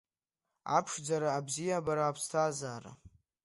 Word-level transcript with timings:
Аԥшӡара, 0.77 1.29
абзиабара, 1.37 2.03
аԥсҭазаара. 2.05 2.91